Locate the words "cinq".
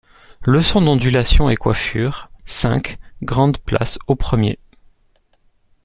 2.43-2.97